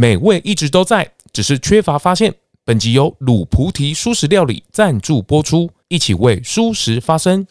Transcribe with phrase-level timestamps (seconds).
[0.00, 2.32] 美味一直都在，只是缺乏发现。
[2.64, 7.44] 本集由卤菩提素食料理赞助播出，一起为素食发声。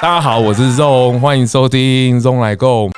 [0.00, 2.92] 大家好，我是 ZONG，欢迎收听 ZONG 咙来共。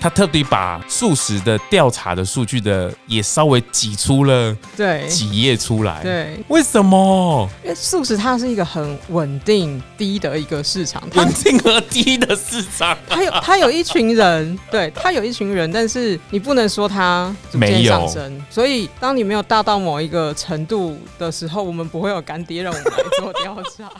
[0.00, 7.48] 他特地把素食的调查的数据的也稍微挤出了对几页出来，对，为什么？
[7.62, 12.96] 因为素食它是一个很稳定低的一个市场，稳定和低的市场。
[13.08, 18.44] 它有它有一群人， 对，它有一群人，但是你不能说它没有上升。
[18.50, 23.90] 所以当你没有大到某一个程度的时候，我们不会有干爹让我们来做调查。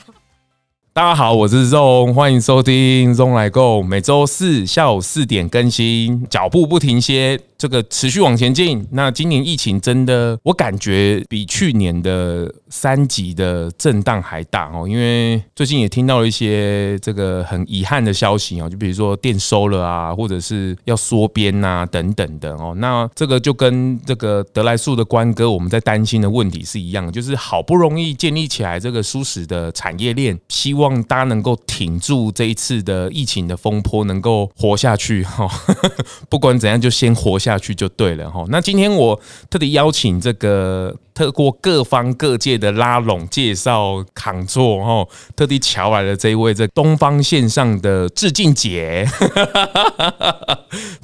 [0.99, 7.39] 大家好，我是 ZO，欢迎收听 ZO 来购，每周四下午四点更新，脚步不停歇。
[7.57, 8.87] 这个持续往前进。
[8.93, 14.87] 那今年疫情真的，我感觉比去年的三级的震荡还大哦。
[14.89, 22.75] 因为最近也听到了一些这个很遗憾的消息哦，就比如说店收了啊，或者是要缩编呐等等的哦。
[22.77, 35.49] 那这个就跟这个得来素的关哥我们在担心的问题是一样，就是好不容易建立起来这个舒适的产业链，希望望大家能够挺住这一次的疫情的风波，能够活下去 哈。
[36.29, 37.69] 不管怎样，就先活下去。
[37.79, 38.45] 就对了哈。
[38.49, 49.07] 那今天我特地邀请这个，透过各方各界的拉拢、介绍、扛座哈，特地乔来了这一位这东方线上的志静姐，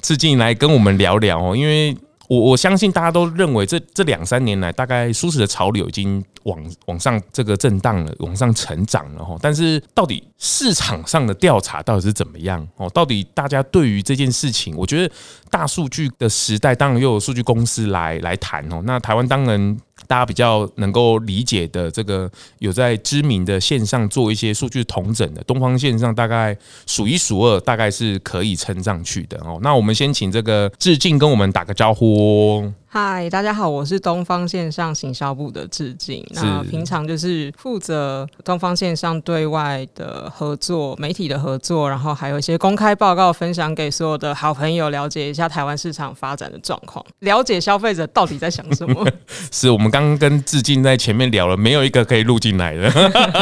[0.02, 1.55] 志静来跟我们聊聊哦。
[1.55, 1.96] 因为
[2.28, 9.36] 我我相信大家都认为这这两三年来，大概舒适的潮流已经往往上这个震荡了，往上成长了哈。
[9.41, 12.91] 但是到底市场上的调查到底是怎么样哦？
[12.91, 15.12] 到底大家对于这件事情，我觉得。
[15.51, 18.83] 大数据的时代，当然又有数据公司来来谈哦。
[18.84, 19.77] 那台湾当然
[20.09, 22.28] 大家比较能够理解的，这个
[22.59, 26.58] 有在知名的线上做一些数据统整的，东方线上大概
[26.89, 29.61] 数一数二，大概是可以撑上去的哦。
[29.62, 32.73] 那我们先请这个致敬跟我们打个招呼。
[32.97, 36.25] 嗨，大家好，我是东方线上行销部的致敬。
[36.31, 49.05] 那平常就是负责东方线上对外的合作、媒体的合作，然后还有一些公开报告分享给所有的好朋友了解一下台湾市场发展的状况，了解消费者到底在想什么。
[49.51, 52.89] 是我们刚刚跟致敬在前面聊了，没有一个可以录进来的。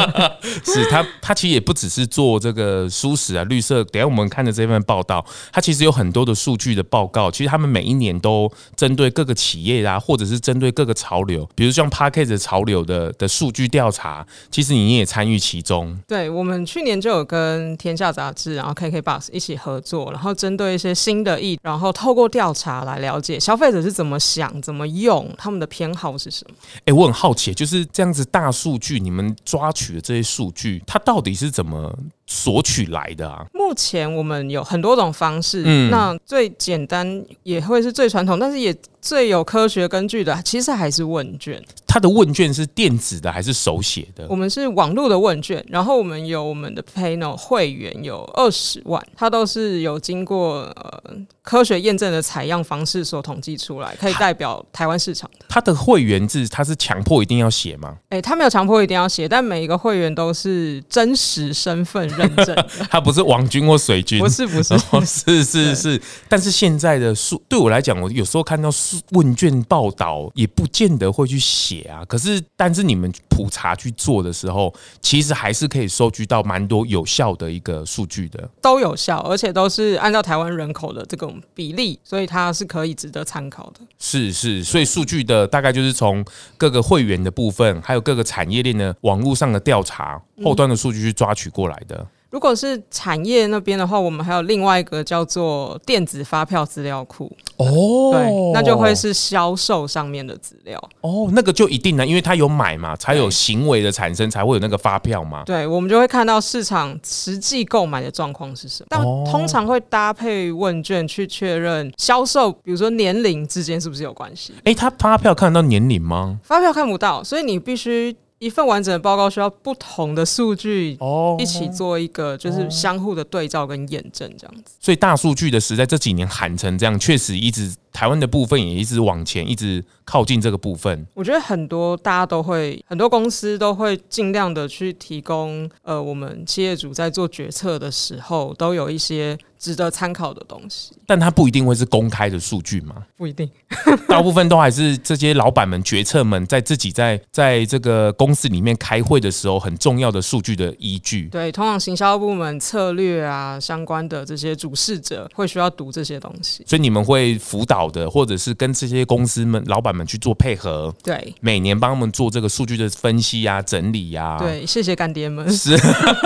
[0.65, 3.83] 是他，他其实也不只是做这个舒适啊、绿色。
[3.83, 7.29] 等下我们看的这份报道，他其实有很多的数据的报告。
[7.29, 9.35] 其实他们每一年都针对各个。
[9.43, 15.99] 企业啊，或者是针对各个潮流，比如像 p a c k a g e 潮流的的数据调查，其实你也参与其中。
[16.07, 26.55] 对，我们去年就有跟天下杂志，然后 KKBOX 一起合作，然后针对一些新的意，然后透过调查来了解消费者是怎么想、怎么用，他们的偏好是什么。
[26.85, 31.93] 哎，我很好奇，就是这样子大数据，你们抓取的这些数据，它到底是怎么？
[32.33, 41.63] 索取来的啊，目前我们有很多种方式，嗯，那最简单也会是最传统，但是也最有科学根据的，其实还是问卷。
[41.93, 44.25] 它的问卷是电子的还是手写的？
[44.27, 51.03] 我们是网络的问卷，然后我们有我们的 panel 会员有二十万，它都是有经过呃
[51.43, 55.45] 科学验证的采样方式所统计出来，可以代表台湾市场的。
[55.47, 57.95] 他的会员制，他是强迫一定要写吗？
[58.09, 62.55] 哎、欸，它没有强迫一定要写，但每一个会员都是真实身份认证，
[62.89, 66.01] 他不是网军或水军，不是不是，哦、是是是。
[66.27, 68.71] 但是现在的数对我来讲，我有时候看到
[69.11, 71.82] 问卷报道，也不见得会去写。
[71.83, 83.81] 啊，可是，但是你们普查去做的时候，其实还是可以收集到蛮多有效的一个数据的，都有效，而且都是按照台湾人口的这种比例，所以它是可以值得参考的。
[83.99, 86.23] 是是，所以数据的大概就是从
[86.57, 92.05] 各个会员的部分，还有各个产业链的网络上的调查，后端的数据去抓取过来的。
[92.33, 105.43] 如果是产业那边的话，我们还有另外一个叫做电子发票资料库哦，对，那就会是销售上面的资料哦，那个就一定呢，因为它有买嘛，才有行为的产生，才会有那个发票嘛。
[105.45, 108.99] 对，我们就会看到市场实际购买的状况是什么，但
[109.31, 114.53] 通常会搭配问卷去确认销售，比如说年龄之间是不是有关系？
[114.63, 116.39] 哎，他发票看得到年龄吗？
[116.41, 118.15] 发票看不到，所以你必须。
[118.43, 120.97] 一份完整的报告需要不同的数据
[121.39, 124.75] 一起做一个，就是相互的对照跟验证这样子。
[124.79, 131.07] 所以大数据的时代这几年喊成这样，确实一直台湾的部分也一直往前，一直靠近这个部分。
[131.13, 139.37] 我觉得很多大家都会，很多公司都会尽量的去提供，呃，我们企业主在做决策的时候都有一些。
[139.63, 140.91] 值得参考的东西。
[141.07, 142.95] 但它不一定会是公开的数据吗？
[143.15, 143.49] 不一定，
[144.09, 151.29] 大部分都还是这些老板们、决策们在自己在在这个公司里面开会的时候很重要的数据的依据。
[151.31, 156.65] 对，通常行销部门策略啊相关的这些主事者会需要读这些东西。
[156.67, 160.93] 所以你们会辅导的，或者是跟这些公司们老板们去做配合。
[161.01, 164.39] 对，每年帮他们做这个数据的分析啊、整理呀、啊。
[164.39, 165.49] 对，谢谢干爹们。
[165.49, 165.71] 是，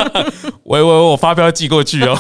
[0.64, 2.16] 喂喂，我发票寄过去哦。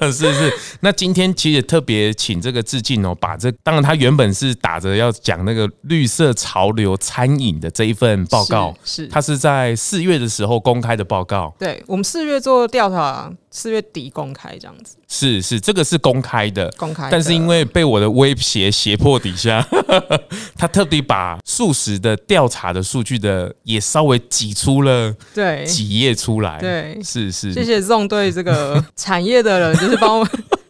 [0.00, 11.54] 是是，那今天其实也特别请这个致敬哦，把这当然他原本是打着要讲那个绿色潮流餐饮的这一份报告，是，是他是在四月的时候公开的报告。
[11.58, 14.96] 对，我们四月做调查，四月底公开这样子。
[15.06, 17.08] 是是，这个是公开的，公开。
[17.10, 19.64] 但是因为被我的威胁胁迫底下，
[20.56, 26.58] 他特地把素食的调查的数据的也稍微挤出了对几页出来。
[26.58, 30.28] 对，是是，谢谢 ZONG 对这个产业的人，就是帮我。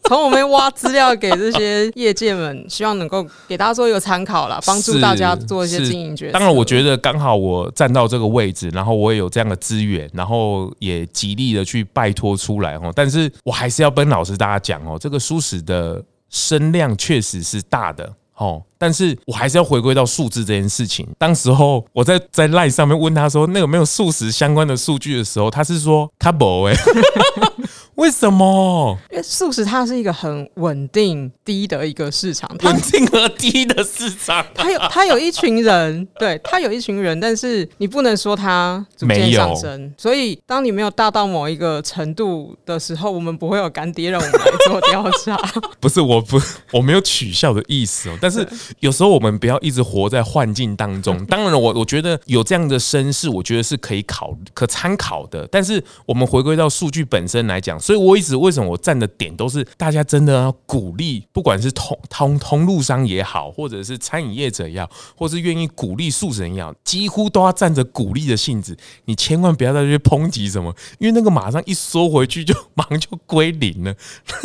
[0.09, 6.33] 从我们挖资料给这些业界们，希望能够给大家做一个参考啦，帮助大家做一些经营决策。
[6.33, 12.93] 当然，我觉得刚好我站到这个位置，然后我也有这样的资源，然后也极力的去拜托出来哦。
[12.95, 18.63] 但是我还是要跟老师大家讲哦，这个蔬食的声量确实是大的哦。
[18.77, 21.07] 但是我还是要回归到数字这件事情。
[21.17, 26.75] 当时候我在在 LINE 上面问他说，那有没有素食相关的数据的时候，他是说他不哎。
[27.97, 28.99] 为什么？
[29.11, 34.45] 因为素食它是一个很稳定低的一个市场，稳定和低的市场。
[34.55, 39.93] 它有它有一群人， 对，它有一群人，但是你不能说它逐渐上升。
[39.99, 45.37] 所以当你没有大到某一个程度的时候，我们不会有干爹让我们来做调查。
[45.79, 46.41] 不是，我不
[46.73, 48.17] 我没有取笑的意思哦。
[48.23, 48.47] 但是
[48.81, 51.23] 有时候我们不要一直活在幻境当中。
[51.27, 55.47] 当然了，我我觉得有这样的身世，我觉得是可以考可参考的。
[55.53, 57.82] 但是我们回归到数据本身来讲。
[57.83, 68.77] 所以我一直为什么我站的点都是大家真的要鼓励，不管是通通通路商也好，或者是餐饮业者也好，或是愿意鼓励素食人也好，几乎都要站着鼓励的性质。
[69.07, 73.93] 你千万不要再去抨击什么，因为那个马上一缩回去就马上就归零了，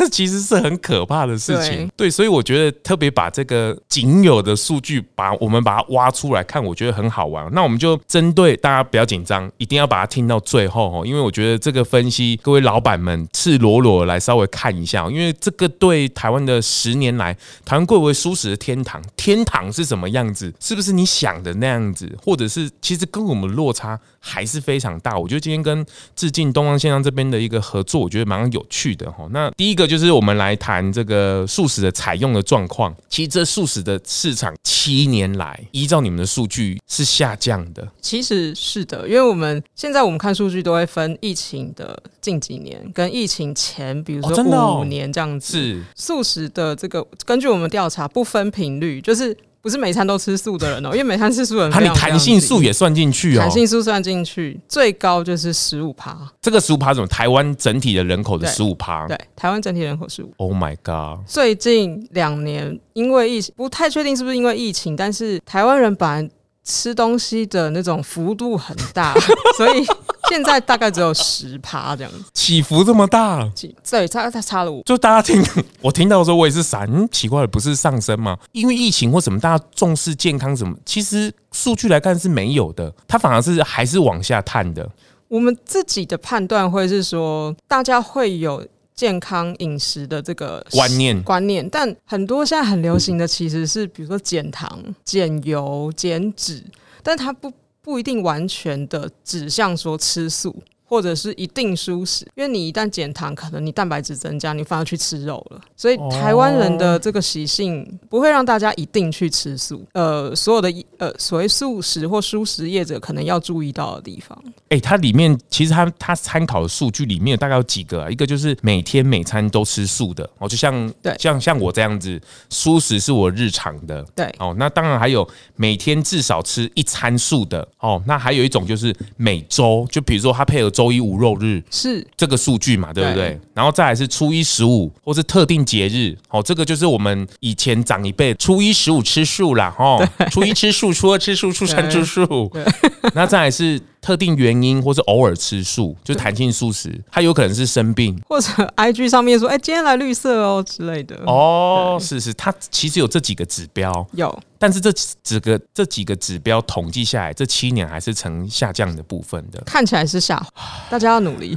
[0.00, 1.86] 那其实是很可怕的事情。
[1.96, 7.48] 对，对，所以我觉得特别把这个仅有的数据，把我们把它挖出来看，我觉得很好玩。
[7.52, 13.27] 那我们就针对大家不要紧张，一定要把它听到最后哦，因为我觉得这个分析，各位老板们。
[13.32, 17.34] 赤裸裸来稍微看一下，因为这个对台湾的十年来，
[17.64, 20.52] 台湾贵为蔬食的天堂，天堂是什么样子？
[20.60, 22.10] 是不是你想的那样子？
[22.22, 25.18] 或者是其实跟我们落差还是非常大？
[25.18, 25.84] 我觉得今天跟
[26.16, 29.26] 致敬东方先生这边的一个合作，我觉得蛮有趣的哈。
[29.30, 32.94] 那第一个就是我们来谈这个素食的采用的状况。
[33.08, 37.86] 其实这素食的市场七年来，依照你们的数据是下降的。
[38.00, 45.58] 其实是的，因为我们现在我们看数据都会分疫情的近几年跟疫情前，比如说五年这样子。
[45.58, 56.16] 是素食的这个，根据我们调查，不分频率，就是不是每餐都吃素的人哦， 因为每餐吃素的人，他你弹性素也算进去哦，弹性素算进去，最高就是十五趴。
[56.40, 57.06] 这个十五趴怎么？
[57.08, 59.08] 台湾整体的人口的十五趴？
[59.08, 60.32] 对，台湾整体人口十五。
[60.36, 61.26] Oh my god！
[61.26, 66.30] 最近两年因为疫情，不太确定是不是因为疫情，但是台湾人本来
[66.64, 69.14] 吃东西的那种幅度很大，
[69.58, 69.84] 所以。
[70.28, 73.50] 现在大概只有十趴这样子，起伏这么大，
[73.88, 74.82] 对，差差差了五。
[74.84, 75.42] 就大家听，
[75.80, 78.38] 我听到的时候，我也是闪，嗯，奇怪的，不是上升吗？
[78.52, 84.88] 因为疫情或什么，大家重视健康什么，其实数据来看是没有的，它反而是还是往下探的。
[85.28, 96.62] 我们自己的判断会是说，大家会有健康饮食的这个观念观念，但很多现在很流行的其实是，比如说减糖、减油、减脂，
[97.02, 97.52] 但它不。
[97.88, 100.62] 不一定完全的指向说吃素。
[100.88, 105.60] 或者是一定舒适，因为你一旦减糖，可能你蛋白质增加，你反而去吃肉了。
[105.76, 109.86] 所以台湾人的这个习性不会让大家一定去吃素。
[109.92, 114.42] 呃，所有的呃所谓素食或蔬食业者可能要注意到的地方。
[114.70, 118.08] 哎、欸，它里面其实它它参考的数据里面大概有几个啊？
[118.08, 122.18] 一个就是每天每餐都吃素的哦，就像对像像我这样子，
[122.48, 124.02] 蔬食是我日常的。
[124.16, 128.02] 对哦，那当然还有每天至少吃一餐素的哦。
[128.06, 130.72] 那还有一种就是每周，就比如说它配合。
[130.78, 133.30] 周一无肉日是这个数据嘛，对不对？
[133.30, 142.48] 对，然后再来是初一十五或是特定节日，哦，这个就是我们以前长一辈初一十五吃素啦，哦，初一吃素，初二吃素，初三吃素，
[143.12, 143.80] 那再来是。
[144.00, 151.16] 特定原因，或是偶尔吃素，就是弹性素食，它有可能是生病，或者 IG 上面说，哎、欸，今天来绿色哦之类的。
[151.26, 160.44] 哦，是是，它其实有这几个指标，有，但是这几个这几个指标统计下来，这七年还是呈下降的部分的，看起来是下，
[160.88, 161.56] 大家要努力。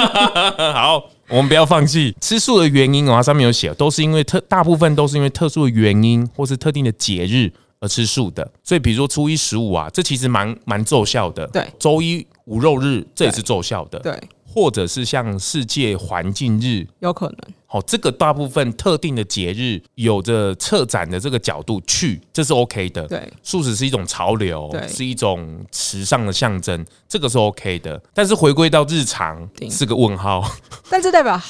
[0.74, 1.10] 好。
[1.28, 7.50] 我们不要放弃吃素的原因哦，它上面有写，都是因为特大部分都是因为特殊的原因或是特定的节日
[7.82, 8.50] 而吃素的。
[8.64, 11.46] 所以比如说初一十五啊，这其实蛮蛮奏效的。
[11.48, 13.98] 对，周一无肉日，这也是奏效的。
[13.98, 14.12] 对。
[14.12, 17.38] 对或者是像世界环境日，有可能。
[17.64, 23.08] 好，这个大部分特定的节日，有着策展的这个角度去，这是 OK 的。
[23.08, 27.98] 对，素食是一种潮流，是一种时尚的象征，这个是 OK 的。
[28.12, 30.44] 但是回归到日常，是个问号。
[30.90, 31.40] 但这代表。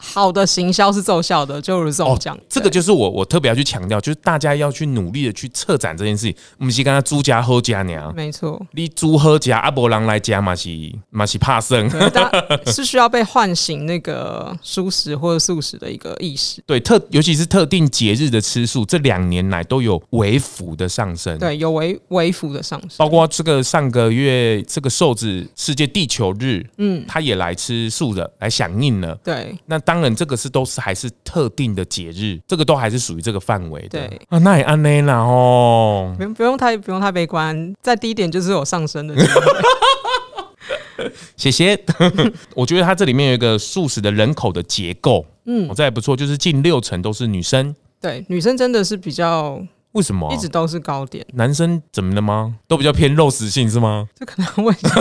[0.00, 2.40] 好的行销是奏效的，就如这种讲、哦。
[2.48, 6.34] 这个就是我我特别要去强调，就是大家要去努力的去策展这件事情。
[6.56, 8.60] 我们是跟他租家喝家娘，没错。
[8.72, 10.70] 你租喝家阿伯郎来家嘛是
[11.10, 11.90] 嘛是怕生，
[12.66, 16.62] 是需要被唤醒那个素食或者素食的一个意识。
[16.66, 21.38] 对，特尤其是特定节日的吃素，这两年来都有微幅的上升。
[21.38, 22.90] 对，有微微幅的上升。
[22.96, 29.14] 包括这个上个月这个瘦子世界地球日，嗯，他也来吃素的，来响应了。
[29.22, 29.78] 对，那。
[29.90, 34.06] 当然，这个是都是还是特定的节日，这个都还是属于这个范围的。
[34.06, 39.16] 对啊，那也安内啦哦，不用不用太不用太悲观，在低点就是有上升的。
[41.36, 41.76] 谢谢。
[42.54, 47.74] 我觉得它这里面有一个素食的人口的结构，嗯，我这还不错，就是近六成都是女生。
[48.00, 49.60] 对，女生真的是比较。
[49.92, 51.26] 为什么、啊、一直都是高点？
[51.34, 52.54] 男生怎么了吗？
[52.68, 54.06] 都比较偏肉食性是吗？
[54.14, 54.94] 这可能问一下，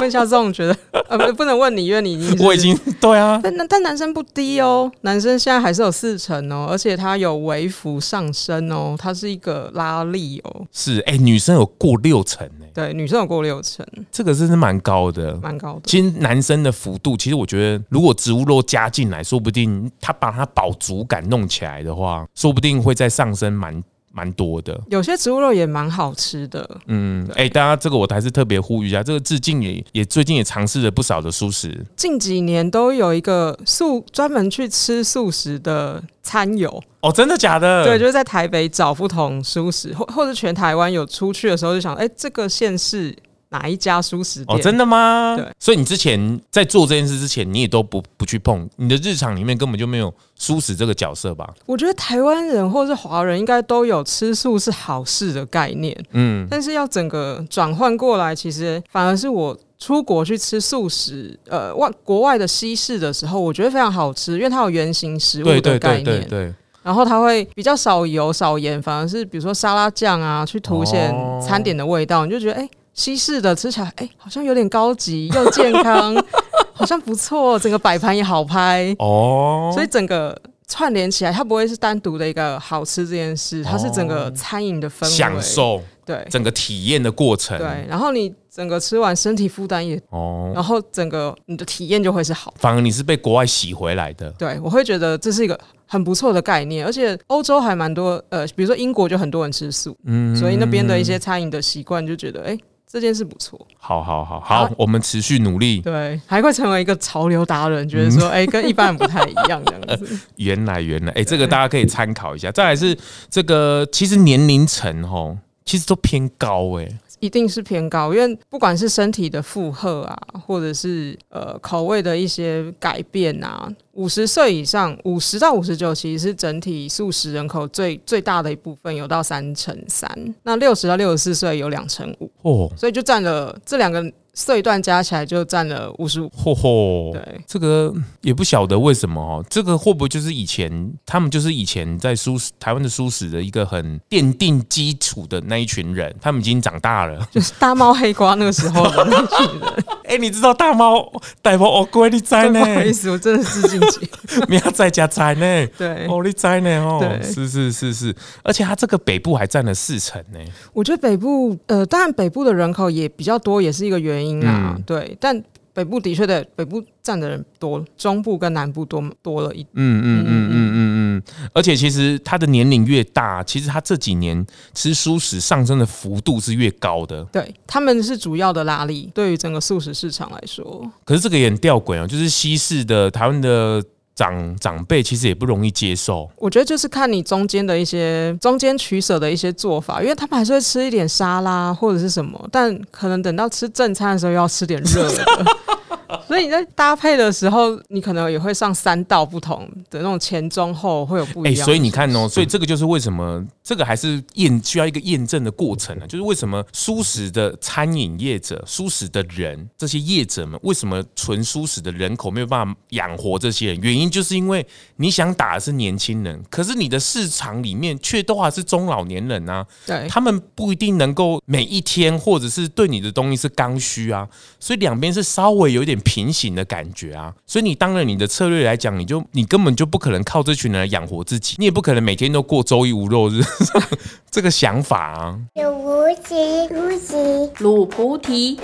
[0.00, 0.76] 问一下这种觉得
[1.08, 10.66] 呃不不能问你，因为你已经我已经 对啊，但但男生不低哦，男生现在还是有四成哦，而且他有微幅上升哦，它是一个拉力哦。
[10.72, 15.82] 是哎、欸，女生有过六成哎，对，女生有过六成，这个真是蛮高的，蛮高的。
[15.84, 23.82] 其实男生的幅度，其实我觉得如果植物肉加进来，说不定他把他饱足感弄起来的话，说不定会再上升蛮。
[24.12, 26.68] 蛮多的，有些植物肉也蛮好吃的。
[26.86, 36.82] 嗯，哎、欸，大家这个我还是特别呼吁一下，这个致敬也也最近也尝试了不少的素食，近几年都有一个素专门去吃素食的餐友。
[37.00, 37.84] 哦，真的假的？
[37.84, 43.14] 对，就是在台北找不同素食，或或者全台湾有出去的时候就想，哎、欸，这个县市。
[43.50, 44.58] 哪一家蔬食店？
[44.58, 45.34] 哦，真的吗？
[45.36, 51.48] 对，所以你之前在做这件事之前，你也都不不去碰，你的日常里面根本就没有蔬食这个角色吧？
[51.66, 72.60] 我觉得台湾人或是华人应该都有吃素是好事的概念，嗯，但是要整个转换过来，其实反而是我出国去吃素食，呃，外国外的西式的时候，我觉得非常好吃，因为它有原型食物的概念，对对对对对，然后它会比较少油少盐，反而是比如说沙拉酱啊，去凸显餐点的味道，你就觉得哎。
[72.62, 76.12] 欸西式的吃起来，哎、欸，好像有点高级又健康，
[76.74, 79.70] 好像不错，整个摆盘也好拍哦。
[79.72, 80.36] 所以整个
[80.66, 87.86] 串联起来，它不会是单独的一个好吃这件事，它是整个餐饮的氛围，享受，对，整个体验的过程，对。
[87.88, 92.52] 然后你整个吃完，身体负担也哦，然后整个你的体验就会是好。
[92.56, 102.60] 反而你是被国外洗回来的，对，我会觉得这是一个很不错的概念，而且欧洲还蛮多，呃，比如说英国就很多人吃素，嗯，所以那边的一些餐饮的习惯就觉得，哎、欸。
[102.90, 110.18] 这件事不错，好好好好，好，我们持续努力，对，还会成为一个潮流达人，觉得说，哎、嗯欸，跟一般人不太一样这样子。
[110.36, 112.50] 原 来原来，哎、欸，这个大家可以参考一下。
[112.50, 112.96] 再来是
[113.28, 116.98] 这个，其实年龄层哦，其实都偏高哎、欸。
[117.20, 130.34] 一定是偏高，因为不管是身体的负荷啊，或者是呃口味的一些改变啊，五十岁以上，五十到五十九其实是整体素食人口最最大的一部分，有到三成三。
[130.42, 134.12] 那六十到六十四岁有两成五，哦，所以就占了这两个。
[134.38, 136.28] 岁段加起来就占了五十五。
[136.28, 139.44] 嚯嚯，对，这个也不晓得为什么哦。
[139.50, 149.84] 这个会不会就是以前他们就是以前在蔬食台湾的苏史的一个很奠定基础的那一群人，他们已经长大了，就是大猫黑瓜那个时候的那群人。
[150.08, 152.60] 哎、欸，你知道大猫大猫哦，乖你在呢？
[152.60, 154.08] 不好意思，我真的是致敬起，
[154.48, 155.66] 你要在家在呢？
[155.76, 156.70] 对，哦你在呢？
[156.80, 160.38] 哦，对，是是是是，而且它这个北部还占了四成呢。
[160.72, 164.74] 我觉得北部呃，当然北部的人口也比较多，也是一个原因啊。
[164.76, 165.42] 嗯、对，但
[165.72, 169.68] 北部的确的北部占的人多，中部跟南部多多了一点。
[169.74, 174.44] 嗯嗯嗯嗯嗯嗯，而且其实他的年龄越大，其实他这几年
[174.74, 177.22] 吃素食上升的幅度是越高的。
[177.26, 180.90] 对，他们是主要的拉力，对于整个素食市场来说。
[181.04, 183.82] 可是这个也很吊诡哦，就是西式的台湾的。
[184.18, 195.24] 长长辈其实也不容易接受，我觉得就是看你中间的一些中间取舍的一些做法，因为他们还是会吃一点沙拉或者是什么，但可能等到吃正餐的时候又要吃点热的。
[196.26, 201.62] 所以你在搭配的时候，你可能也会上三道不同的那种前中后会有不一样。
[201.62, 206.06] 哎，所以你看哦，所以这个就是为什么这个还是验需要一个验证的过程呢？
[206.06, 213.80] 就是为什么素食的餐饮业者、素食的人这些业者们，为什么纯素食的人口没有办法养活这些人？
[213.82, 219.66] 原因就是因为你想打的是年轻人，可是你的市场里面却都还是中老年人啊。
[219.86, 227.34] 对，他们不一定能够每一天，或者是对你的东西是刚需啊，所以两边是稍微有点平行的感觉啊。
[227.46, 233.42] 所以你当然你的策略来讲，你就你根本就不可能靠这群人来养活自己，你也不可能每天都过周一无肉日
[234.30, 235.38] 这个想法啊。
[235.54, 236.34] 有无极，
[236.74, 237.14] 无极，
[237.62, 238.58] 鲁菩提，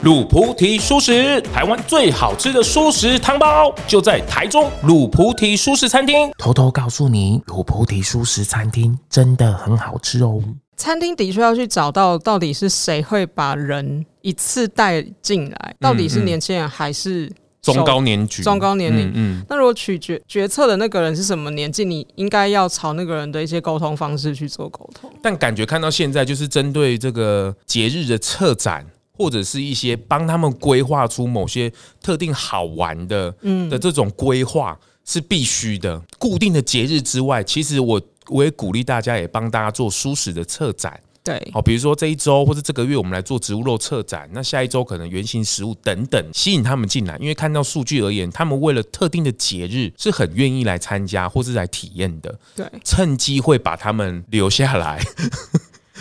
[0.00, 6.30] 鲁菩提，素食，台湾最好吃的素食汤包就在台中鲁菩提素食餐厅。
[6.38, 10.40] 偷偷告诉你，鲁菩提素食餐厅真的很好吃哦。
[10.76, 17.28] 餐厅的确要去找到到底是谁会把人一次带进来，到底是年轻人还是
[17.60, 19.08] 中高年级、中高年龄？
[19.08, 25.12] 嗯，嗯，那如果取决决策的那个人是什么年纪，你应该要朝那个人的一些沟通方式去做沟通。
[25.20, 28.86] 但感觉看到现在，就是针对这个节日的策展，
[29.18, 31.70] 或者是一些帮他们规划出某些
[32.00, 36.00] 特定好玩的，嗯的这种规划是必须的。
[36.18, 38.00] 固定的节日之外，其实我。
[38.30, 41.00] 我也鼓励大家，也帮大家做舒适的策展。
[41.24, 44.28] 对，好，比如说这一周或者这个月，我们来做植物肉策展。
[44.34, 47.16] 那下一周可能原型食物等等，吸引他们进来。
[47.16, 52.38] 因为看到数据而言，他们为了特定的节日是很愿意来参加或是来体验的。
[52.54, 55.02] 对，趁机会把他们留下来。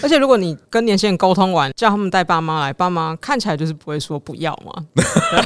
[0.01, 4.85] 而且，如果你跟年轻人沟通完，叫他们带爸妈来，爸妈看起来就是不会说不要嘛。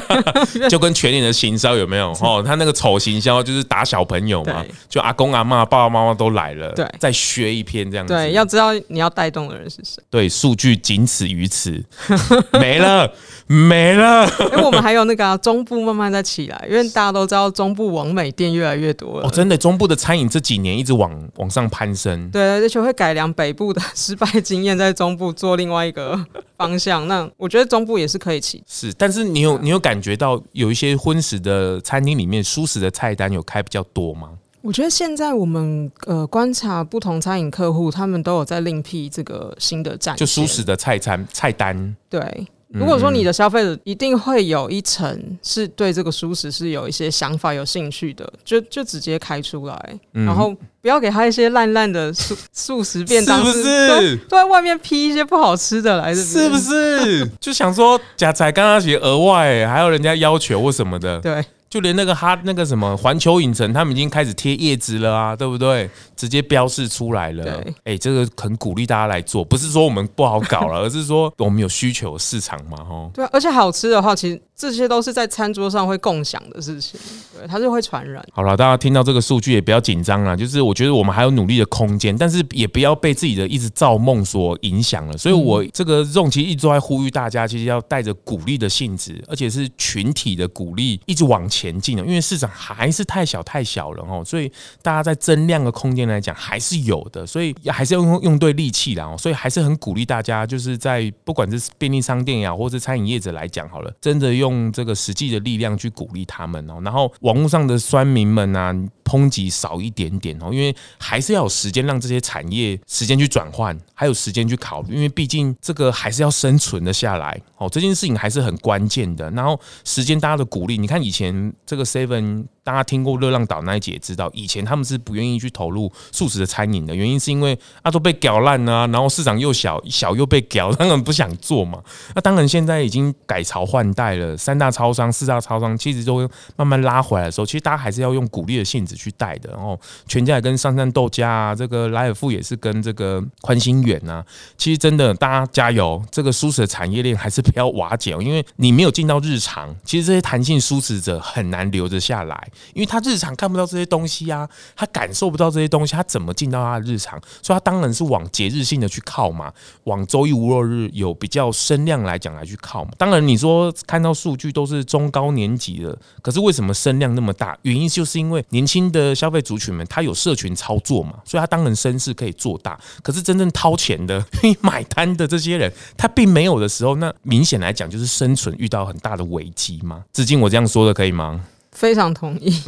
[0.68, 2.10] 就跟全年的行销有没有？
[2.20, 8.12] 哦，他那个丑行销就是打小朋友嘛，就阿公阿妈、爸爸妈妈都来了，对，再削一篇这样子。
[8.12, 10.02] 对，要知道你要带动的人是谁。
[10.10, 11.82] 对，数据仅此于此，
[12.60, 13.10] 没了。
[13.48, 19.26] 没了，因为我们还有那个、啊、中部慢慢在起来，因为大家都知道中部网美店越来越多了。
[19.26, 22.30] 哦，真的，中部的餐饮这几年一直往往上攀升。
[22.30, 26.22] 对，而且会改良北部的失败经验，在中部做另外一个
[26.58, 27.06] 方向。
[27.06, 28.62] 那我觉得中部也是可以起。
[28.66, 34.30] 是，但是你有你有感觉到有一些荤食的餐厅里面，素食的菜单有开比较多吗？
[34.60, 41.96] 我觉得现在我们呃观察不同餐饮客户，他们都有在另辟这个新的站，就舒食的菜餐菜单。
[42.08, 42.46] 对。
[42.72, 54.16] 如果说你的消费者一定会有一层是对这个蔬食是有一些想法、有兴趣的，就就直接开出来，然后不要给他一些烂烂的素 素食便当，是不是？
[54.28, 57.26] 都在外面批一些不好吃的来，是不是？
[57.38, 61.44] 就想说假才刚刚写额外，还有人家要求或什么的，对。
[61.72, 65.88] 就连那个哈那个什么环球影城，他们已经开始贴叶子了啊，对不对？
[66.14, 67.62] 直接标示出来了。
[67.78, 73.10] 哎、欸，这个很鼓励大家来做，不是说我们不好搞了， 而是说我们有需求市场嘛，吼。
[73.14, 74.38] 对，而且好吃的话，其实。
[74.54, 77.00] 这些都是在餐桌上会共享的事情，
[77.36, 78.24] 对，它是会传染。
[78.32, 85.18] 好了，大家听到这个数据也不要紧张了，就是我觉得我们还有努力的空间，但是也不要被自己的一直造梦所影响了。
[85.18, 92.04] 所以，我这个 ZONG 其实一直都在呼吁大家，其实要带着鼓励的性质，而且是群体的鼓励，一直往前前进的。
[92.04, 94.50] 因为市场还是太小太小了哦，所以
[94.82, 99.16] 大家在增量的空间来讲还是有的，所以还是要用用对力气啦。
[99.16, 119.30] 所以还是很鼓励大家，就是在不管是便利商店呀，或是餐饮业者来讲，好了，真的用这个实际的力量去鼓励他们哦，然后网络上的酸民们啊，抨击少一点点哦，因为还是要有时间让这些产业时间去转换，还有时间去考虑，因为毕竟这个还是要生存的下来哦，这件事情还是很关键的。
[119.32, 122.46] 然后时间大家的鼓励，你看以前这个 Seven。
[122.64, 131.82] 大家听过热浪岛那一集也知道，以前他们是不愿意去投入素食的餐饮的原因，是因为啊都被搅烂了，然后市场又小，小又被搅，当然不想做嘛。
[132.14, 139.50] 那当然现在已经改朝换代了，三大超商、四大超商其实都慢慢拉回来的时候，其实大家还是要用鼓励的性质去带的。
[139.50, 144.24] 然后全家也跟上善豆家啊，这个莱尔富也是跟这个宽心园啊，
[144.56, 152.48] 其实真的大家加油，这个素食的产业链还是不要瓦解，因为你没有进到日常，其实这些弹性素食者很难留着下来。
[152.74, 157.20] 因为他日常看不到这些东西啊，他感受不到这些东西，他怎么进到他的日常？
[157.42, 159.52] 所以，他当然是往节日性的去靠嘛，
[159.84, 162.90] 往周一无肉日有比较声量来讲来去靠嘛。
[162.98, 167.56] 当然，你说看到数据都是中高年级的，可是为什么声量那么大？
[167.62, 172.78] 原因就是因为年轻的消费族群们，他有社群操作嘛，所以他当然声势可以做大。
[173.02, 174.24] 可是真正掏钱的、
[174.60, 180.04] 买单的这些人，他并没有的时候，那明显来讲就是生存遇到很大的危机嘛。
[180.12, 181.40] 至今我这样说的可以吗？
[181.72, 182.52] 非常同意。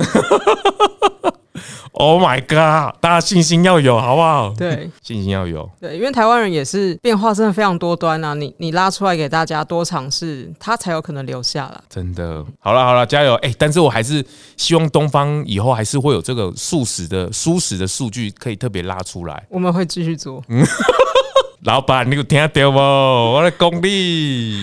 [1.97, 2.97] Oh my god！
[3.01, 4.53] 大家信心要有，好不好？
[4.59, 5.71] 对，信心要有。
[5.81, 8.35] 对，因为台湾人也是变化真的非常多端啊！
[8.35, 11.81] 你你拉出来给大家多尝试，他才有可能留下来。
[11.89, 13.35] 真的，好了好了，加油！
[13.35, 19.47] 哎、欸，但是我还是希望东方以后还是会有这个素食的舒食的数据可以特别拉出来。
[19.49, 20.43] 我们会继续做。
[21.65, 22.79] 老板，你有听到吗？
[23.33, 24.55] 我的功力。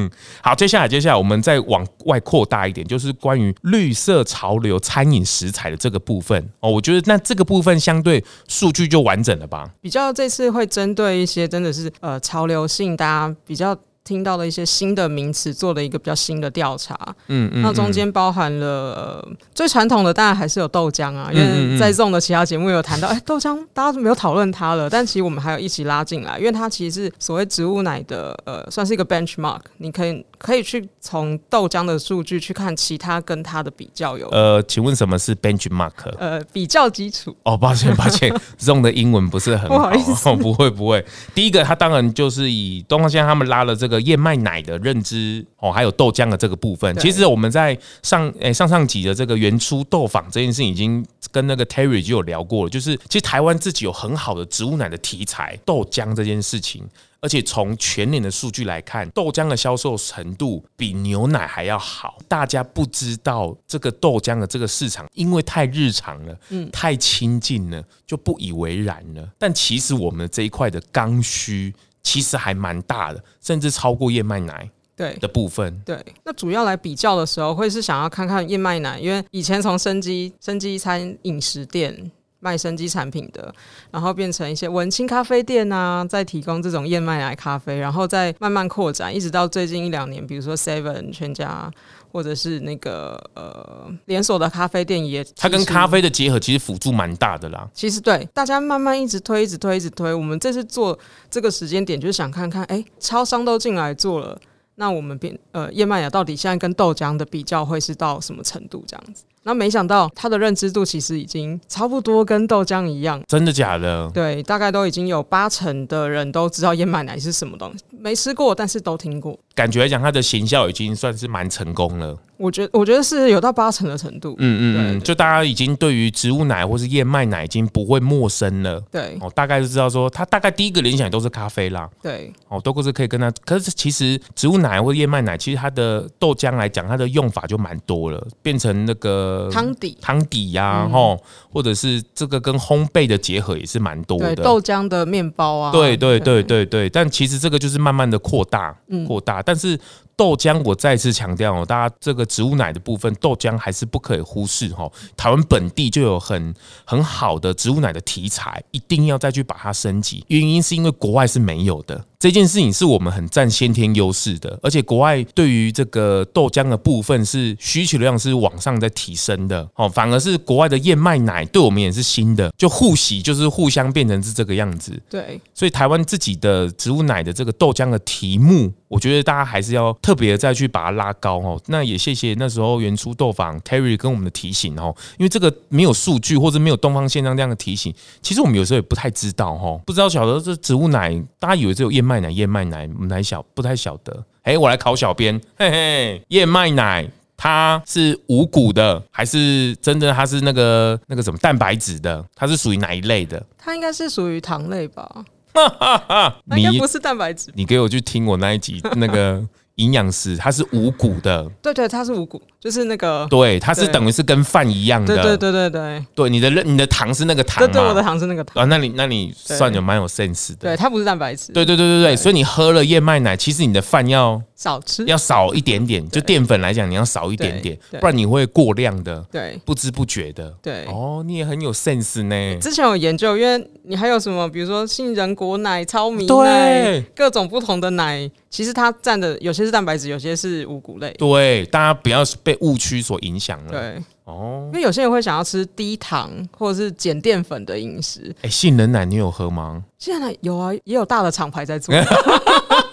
[0.40, 6.70] 好，接下来，接下来我们再往外扩大一点，就是关于绿色潮流餐饮食材的这个部分哦。
[6.70, 9.70] 我觉得那这个部分相对数据就完整了吧？
[9.82, 13.76] 比较这次会针对一些真的是呃潮流性，大家比较。
[14.06, 16.96] 听到了一些新的名词，做了一个比较新的调查。
[17.26, 34.28] 嗯嗯，那中间包含了、呃、最传统的，当然还是有豆浆啊，因为在 ZONG 的其他节目有谈到，哎、欸，豆浆大家都没有讨论它了，但其实我们还有一起拉进来，因为它其实是所谓植物奶的，呃，算是一个 benchmark，你可以可以去从豆浆的数据去看其他跟它的比较有。
[34.28, 35.90] 呃，请问什么是 benchmark？
[36.18, 37.36] 呃，比较基础。
[37.42, 41.04] 哦，抱歉抱歉， ZONG 的英文不是很好，不好意思，哦、不会不会。
[41.34, 43.95] 第一个，它当然就是以东方现在他们拉了这个。
[44.00, 52.70] 燕麦奶的认知哦，还有豆浆的这个部分，其实我们在上诶上上集的这个原初豆坊这件事，已经跟那个 Terry 就有聊过了。
[52.70, 56.84] 就是其实台湾自己有很好的植物奶的题材，豆浆这件事情，
[57.20, 62.18] 而且从全年的数据来看，豆浆的销售程度比牛奶还要好。
[62.28, 69.28] 大家不知道这个豆浆的这个市场，因为太日常了，嗯，太亲近了，就不以为然了。
[69.38, 71.74] 但其实我们这一块的刚需。
[72.06, 75.76] 其实还蛮大的，甚至超过燕麦奶对的部分。
[75.84, 83.52] 对，那主要来比较的时候，会是想要看看燕麦奶，因为以前从生机生机餐饮食店卖生机产品的，
[83.90, 91.68] 然后变成一些文青咖啡店啊，在提供这种燕麦奶咖啡，然后再慢慢扩展，一直到最近一两年，比如说 Seven 全家。
[92.16, 97.68] 或者是那个呃连锁的咖啡店也，它跟咖啡的结合其实辅助蛮大的啦。
[97.74, 100.14] 其实对，大家慢慢一直推，一直推，一直推。
[100.14, 100.98] 我们这次做
[101.30, 104.40] 这个时间点，就是想看看，哎，超商都进来做了，
[104.76, 109.24] 那我们变呃燕麦奶到底现在跟豆浆的比较会是到什么程度这样子？
[109.42, 113.22] 那没想到它的认知度其实已经差不多跟豆浆一样。
[113.28, 114.10] 真的假的？
[114.12, 119.38] 对，大概都已经有八成的人都知道燕麦奶是什么东西，没吃过，但是都听过。
[119.54, 122.18] 感觉来讲，它的行销已经算是蛮成功了。
[122.36, 124.34] 我觉得，我觉得是有到八成的程度。
[124.38, 128.80] 嗯嗯嗯，就大家已经对于植物奶或是燕麦奶已经不会陌生了。
[128.90, 131.88] 对，哦，大概就知道说，它大概第一个联想都是咖啡啦。
[132.02, 133.30] 对，哦，都是可以跟它。
[133.44, 141.20] 可是其实植物奶或燕麦奶，其实它的豆浆来讲，它的用法就蛮多了，变成那个汤底、汤底呀、啊，吼、嗯，
[141.52, 144.34] 或者是这个跟烘焙的结合也是蛮多的。
[144.34, 145.72] 对，豆浆的面包啊。
[145.72, 149.78] 对对对对对，但其实这个就是慢慢的扩大，扩大，但是。
[150.16, 154.90] 豆浆，我再次强调哦，大家这个植物奶的部分，豆浆还是不可以忽视哦。
[155.14, 156.54] 台湾本地就有很
[156.86, 160.24] 很好的植物奶的题材，一定要再去把它升级。
[160.28, 162.02] 原因是因为国外是没有的。
[162.18, 174.98] 这件事情是我们很占先天优势的，而且国外对于这个豆浆的部分是需求量是往上在提升的哦，反而是国外的燕麦奶对我们也是新的，就互洗就是互相变成是这个样子。
[175.10, 181.60] 对，所以台湾自己的植物奶的这个豆浆的题目，我觉得大家还是要特别再去把它拉高哦。
[181.66, 192.05] 那也谢谢那时候原初豆坊 Terry 跟我们的提醒哦，因为这个没有数据或者没有东方线上这样的提醒，其实我们有时候也不太知道哦，不知道晓得这植物奶，大家以为只有燕。
[192.06, 194.24] 麦奶、燕麦奶，我们还小不太晓得。
[194.42, 202.24] 哎、欸，我来考小编，嘿嘿，燕麦奶它是无谷的，还是真的它是那个那个什么蛋白质的？
[202.34, 203.44] 它是属于哪一类的？
[203.58, 205.24] 它应该是属于糖类吧？
[205.52, 207.50] 哈哈哈，应该不是蛋白质。
[207.54, 209.46] 你给我去听我那一集那个。
[209.76, 232.58] 营养师，它是无谷的，对对，它是无谷，就是那个，对，它是等于是跟饭一样的，对对对对对，对，你的你的糖是那个糖，对对，我的糖是那个糖，啊，那你那你算有蛮有 sense 的，对，它不是蛋白质，对对对对对，所以你喝了燕麦奶，其实你的饭要少吃，要少一点点，就淀粉来讲，你要少一点点，不然你会过量的，对，不知不觉的，对，哦，你也很有 sense 呢。
[232.58, 238.28] 之前有研究，因为你还有什么，比如说杏仁果奶、糙米奶，各种不同的奶。
[238.48, 241.14] 其实它占的有些是蛋白质，有些是五谷类。
[241.18, 243.70] 对，大家不要被误区所影响了。
[243.70, 248.34] 对，哦，因为有些人会想要吃低糖或者是减淀粉的饮食。
[248.40, 249.84] 哎，杏仁奶你有喝吗？
[249.98, 251.94] 杏仁奶有啊，也有大的厂牌在做。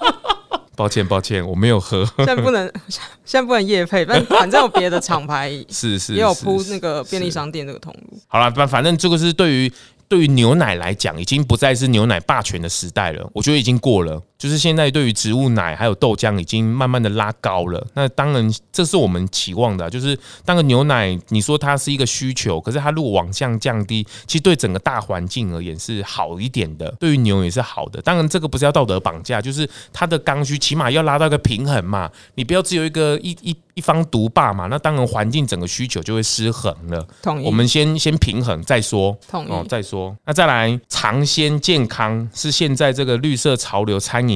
[0.76, 2.06] 抱歉，抱歉，我没有喝。
[2.18, 2.72] 现在不能，
[3.26, 8.20] 现在不能夜配，但反正有别的厂牌 是是，也有铺那个便利商店这个通路。
[8.28, 9.72] 好了，反反正这个是对于
[10.08, 13.30] 对于牛奶来讲，已经不再是牛奶霸权的时代了。
[13.34, 14.22] 我觉得已经过了。
[14.44, 17.82] 就是现在对于植物奶还有豆浆已经慢慢的拉高了。
[17.94, 28.02] 那当然这是我们期望的，就是当个牛奶，你说它是一个需求，可是它如果往下降低，其实对整个大环境而言是好一点的，对于牛也是好的。
[28.02, 33.56] 当然这个不是要道德绑架，就是它的刚需起码要拉到一个平衡嘛，你不要只有一个一一。
[33.76, 37.08] 一方独霸嘛，那当然环境整个需求就会失衡了。
[37.24, 37.46] 同意。
[37.48, 39.18] 我们先先平衡再说。
[39.28, 39.50] 同意。
[39.50, 40.16] 哦，再说。
[40.28, 44.33] 那再来，尝鲜健康是现在这个绿色潮流餐饮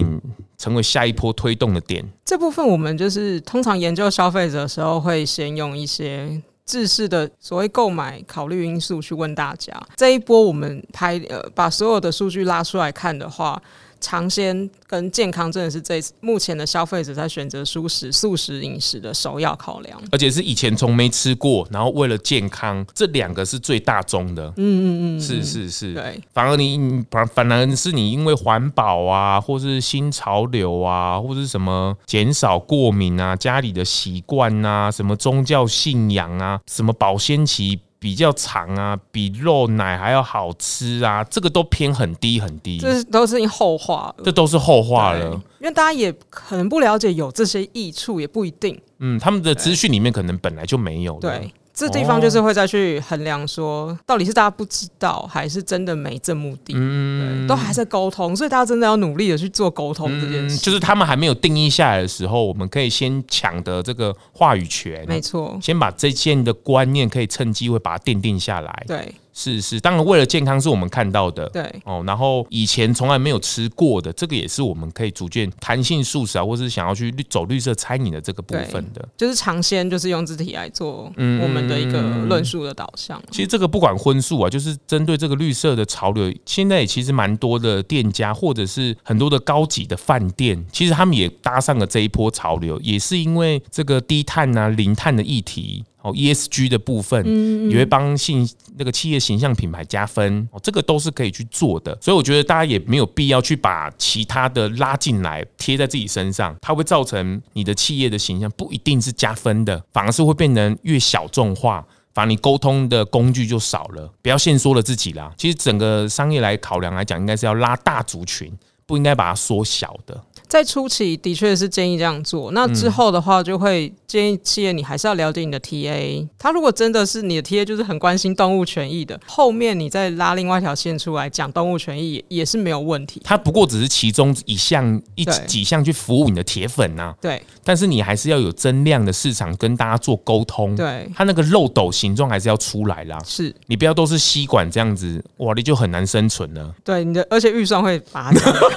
[0.58, 2.04] 成为下一波推动的点。
[2.26, 9.74] 这部分我们就是通常研究消费者的时候，会先用一些制式的所谓购买考虑因素去问大家。
[9.96, 13.62] 这一波我们拍呃把所有的数据拉出来看的话。
[14.00, 24.48] 尝鲜跟健康真的是这目前的消费者在选择素食、素食饮食的首要考量，而且是以前从没吃过，然后为了健康，这两个是最大宗的。
[24.58, 26.22] 嗯嗯嗯，是是是，对。
[26.34, 37.80] 反而你反反而是你因为环保啊，或是新潮流啊，或是什么减少过敏啊，家里的习惯啊，什么宗教信仰啊，什么保鲜期。
[38.08, 48.80] 比较长啊，比肉奶还要好吃啊，这个都偏很低很低，这都是后话，这都是后话了，因为大家也可能不了解有这些益处，也不一定。
[49.00, 51.20] 嗯，他们的资讯里面可能本来就没有。
[51.20, 51.52] 对。
[51.78, 56.74] 这地方就是会再去衡量说，到底是大家不知道，还是真的没这目的？
[56.76, 60.56] 嗯，都还在沟通，所以大家真的要努力的去做沟通这件事。
[60.56, 65.06] 嗯，就是他们还没有定义下来的时候，我们可以先抢得这个话语权。
[65.08, 68.84] 没错，先把这件的观念可以趁机会把它奠定下来。
[68.88, 69.14] 对。
[69.40, 83.22] 是是，当然为了健康是我们看到的，对哦，然后以前从来没有吃过的，这个也是我们可以逐渐弹性素食啊，或是想要去走绿色餐饮的这个部分的，就是尝鲜，就是用自体来做我们的一个论述的导向。
[83.30, 95.84] 其实这个不管荤素啊，就是针对这个绿色的潮流，现在也其实蛮多的店家或者是很多的高级的饭店，其实他们也搭上了这一波潮流，也是因为这个低碳啊、零碳的议题。
[96.08, 101.98] 哦，ESG 的部分也会帮信那个企业形象品牌加分哦，这个都是可以去做的。
[102.02, 114.12] 所以我觉得大家也没有必要去把其他的拉进来贴在自己身上，它会造成你的企业的形象不一定是加分的，反而是会变成越小众化，反而你沟通的工具就少了。
[114.22, 115.32] 不要限缩了自己啦。
[115.38, 118.52] 其实整个商业来考量来讲，应该是要拉大族群，
[118.88, 120.24] 不应该把它缩小的。
[120.48, 133.22] 在初期的确是建议这样做，那之后的话就会建议企业你还是要了解你的 TA，他如果真的是你的 TA 就是很关心动物权益的，后面你再拉另外一条线出来讲动物权益也是没有问题。
[133.26, 137.44] 它不过只是其中一项一几项去服务你的铁粉呐，对。
[137.66, 141.12] 但是你还是要有增量的市场跟大家做沟通，对。
[141.14, 146.74] 它那个漏斗形状还是要出来啦，是你不要都是吸管这样子，哇，你就很难生存了。
[146.86, 148.40] 对，你的而且预算会把它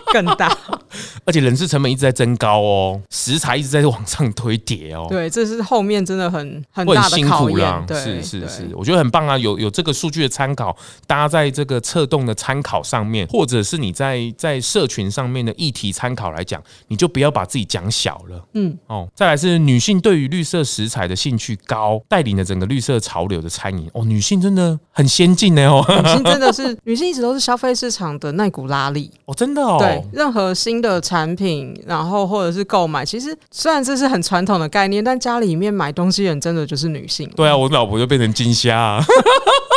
[0.11, 0.55] 更大。
[1.23, 5.07] 而且人事成本一直在增高哦，食材一直在往上推叠哦。
[5.09, 7.85] 对，这是后面真的很很大的考验。
[7.85, 10.75] 对，是是是，我觉得很棒啊，有有这个数据的参考，
[11.07, 18.43] 大家在这个策动的参考上面，或者是你在在社群上面的议题参考来讲，你就不要把自己讲小了。
[18.53, 23.89] 嗯，哦，再来是女性对于绿色食材的兴趣高，带领了整个绿色潮流的餐饮。
[23.93, 29.09] 哦，女性真的很先进呢哦，女性真的是 女性一直都是消费市场的那股拉力。
[29.25, 37.29] 哦，真的哦，对，任何新的产品，然后或者是购买，其实虽然这是很传统的概念，但家里面买东西人真的就是女性。
[37.35, 39.05] 对啊，我老婆就变成金虾啊，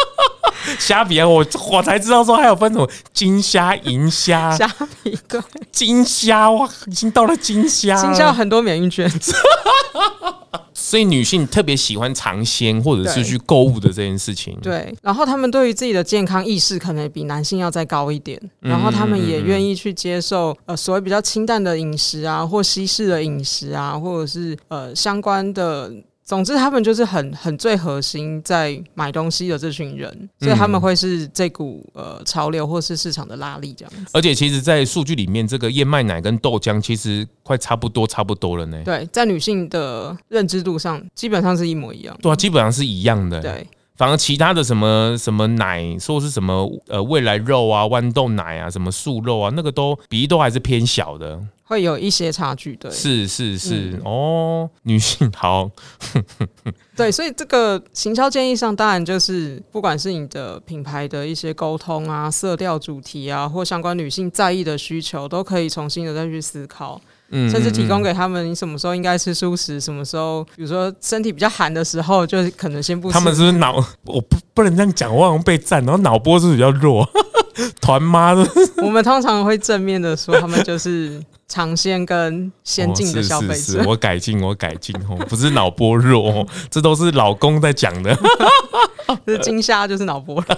[0.79, 4.67] 虾皮啊，我我才知道说还有分什么金虾、银虾、 虾
[5.03, 9.11] 皮对，金虾哇，已经到了金虾，金虾很多免运券。
[10.85, 14.55] 所以女性特别喜欢尝鲜或者是去购物的这件事情。
[14.61, 25.91] 对，然后他们对于自己的健康意识可能比男性要再高一点，然后他们也愿意去接受呃所谓比较清淡的饮食啊，或西式的饮食啊，或者是呃相关的。
[26.25, 34.11] 总之，他们就是很很最核心在买东西的这群人，所以他们会是这股呃潮流或是市场的拉力这样子。
[34.15, 38.81] 而且，其实，在数据里面，这个燕麦奶跟豆浆其实快差不多，差不多了呢。
[38.87, 42.17] 对，在女性的认知度上，基本上是一模一样。
[42.23, 43.43] 对啊，基本上是一样的。
[43.43, 51.39] 对，反而其他的什么什么奶，说是什么呃未来肉啊、豌豆奶啊、什么素肉啊，那个都比例都还是偏小的。
[51.65, 55.71] 会有一些差距，对，是是是，嗯、哦，女性好，
[56.95, 67.01] 对，所以这个行销建议上，当然就是不管是你的品牌的一些沟通啊、色调主题啊，或相关女性在意的需求，都可以重新的再去思考。
[67.35, 73.15] 嗯，甚至提供给他们，你什么时候应该吃素食，什么时候，比如说身体比较寒的时候，就是可能先不吃。
[73.15, 73.77] 他们是不是脑？
[74.07, 77.07] 我不不能这样讲，我好像被赞，然后脑波是比较弱，
[77.83, 78.49] 团妈的。
[78.83, 81.23] 我们通常会正面的说，他们就是。
[81.47, 88.19] 尝鲜跟先进的消费者、哦，是是是，我改进，我改进哦，不是脑波弱哦，这都是老公在讲的，
[89.27, 90.57] 是惊吓就是脑波弱。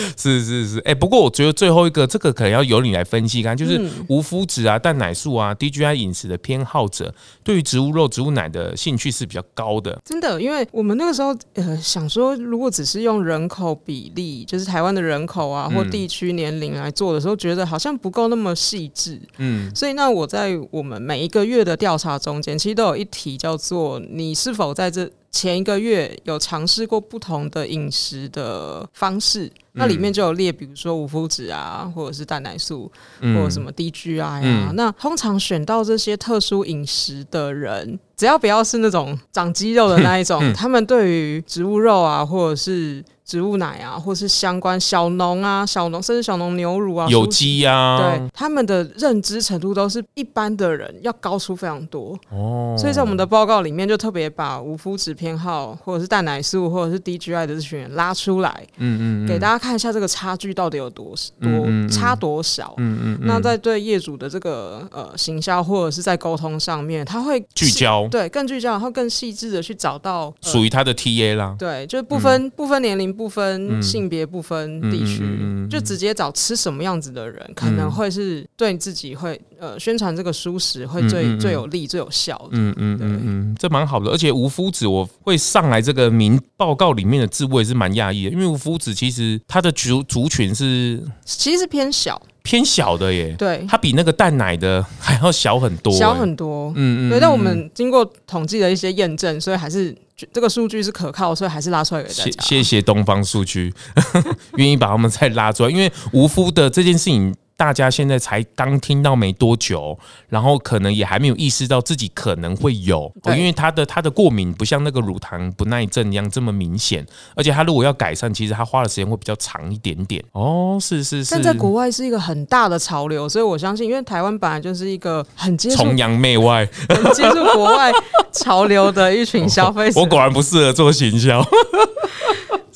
[0.16, 10.00] 是是是，哎、欸，不过我觉得最后一个这个可能要由你来分析看，就是无麸质啊、蛋奶素啊、DGI 饮食的偏好者，对于植物肉、植物奶的兴趣是比较高的。
[10.04, 19.20] 真的，因为我们那个时候呃想说，如果只是用人口比例，就是台湾的人口啊或地区年龄来做的时候，觉得好像不够那么细致。
[19.38, 25.10] 嗯，所以那我在我们每一个月的调查中间，其实都有一题叫做你是否在这。
[25.30, 34.40] 前一个月有尝试过不同的饮食的方式，那里面就有列，比如说无麸质啊，或者是蛋奶素，或者什么 DGI 啊。
[34.42, 43.04] 嗯、那通常选到这些特殊饮食的人，只要不要是那种长肌肉的那一种， 他们对于植物肉啊，或者是。
[43.28, 52.74] 植物奶啊，或是相关小农啊、小农甚至小农牛乳啊、有机啊，对他们的认知程度都是一般的人要高出非常多哦。
[52.78, 61.50] 所以在我们的报告里面，就特别把无麸质偏好，或者是蛋奶素，或者是 DGI 的这群人拉出来，嗯嗯，给大家看一下这个差距到底有多多
[61.90, 62.72] 差多少。
[62.78, 63.18] 嗯嗯。
[63.24, 71.54] 那在对业主的这个呃行销或者是在沟通上面，他会聚焦，对，更聚焦，然后更细致的去找到属于他的 TA 啦。
[71.58, 73.17] 对，就是不分不分年龄。
[73.18, 75.24] 不分性别，不分地区，
[75.68, 82.50] 就直接找吃什么样子的人，嗯、可能会是对自己会呃宣传这个蔬食会最、最有利、最有效的。
[82.52, 84.08] 嗯嗯嗯嗯，这蛮好的。
[84.12, 93.34] 而且无夫子我会上来这个名报告里面的字，我也是蛮讶异的，因为无夫子其实他的族族群是其实是偏小偏小的耶。
[93.38, 96.72] 对，它比那个蛋奶的还要小很多，小很多。
[96.76, 97.20] 嗯嗯，对。
[97.20, 99.94] 但我们经过统计的一些验证，所以还是。
[100.32, 102.42] 这个数据是可靠，所以还是拉出来给大家。
[102.42, 103.72] 谢谢东方数据，
[104.58, 107.32] 愿意把他们再拉出来，因为无麸的这件事情。
[107.58, 120.24] 大家现在才刚听到没多久，然后可能也还没有意识到自己可能会有，对因为他的他的过敏不像那个乳糖不耐症一样这么明显，而且他如果要改善，其实他花的时间会比较长一点点。
[120.30, 121.34] 哦，是是是。
[121.34, 127.90] 但在国外是一个很大的潮流，所以我相信，因为台湾本来就是一个很崇洋媚外、很接触国外
[128.30, 130.00] 潮流的一群 消费者。
[130.00, 131.44] 我果然不适合做行销。